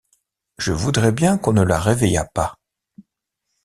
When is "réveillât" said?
1.79-2.25